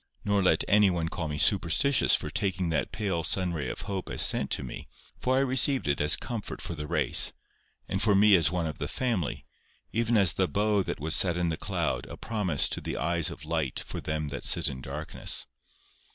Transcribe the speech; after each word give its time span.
Nor 0.25 0.41
let 0.41 0.63
any 0.67 0.89
one 0.89 1.09
call 1.09 1.27
me 1.27 1.37
superstitious 1.37 2.15
for 2.15 2.31
taking 2.31 2.69
that 2.69 2.91
pale 2.91 3.23
sun 3.23 3.53
ray 3.53 3.69
of 3.69 3.81
hope 3.81 4.09
as 4.09 4.23
sent 4.23 4.49
to 4.49 4.63
me; 4.63 4.87
for 5.19 5.37
I 5.37 5.41
received 5.41 5.87
it 5.87 6.01
as 6.01 6.15
comfort 6.15 6.59
for 6.59 6.73
the 6.73 6.87
race, 6.87 7.33
and 7.87 8.01
for 8.01 8.15
me 8.15 8.33
as 8.35 8.49
one 8.49 8.65
of 8.65 8.79
the 8.79 8.87
family, 8.87 9.45
even 9.91 10.17
as 10.17 10.33
the 10.33 10.47
bow 10.47 10.81
that 10.81 10.99
was 10.99 11.15
set 11.15 11.37
in 11.37 11.49
the 11.49 11.55
cloud, 11.55 12.07
a 12.07 12.17
promise 12.17 12.67
to 12.69 12.81
the 12.81 12.97
eyes 12.97 13.29
of 13.29 13.45
light 13.45 13.83
for 13.85 14.01
them 14.01 14.29
that 14.29 14.43
sit 14.43 14.69
in 14.69 14.81
darkness. 14.81 15.45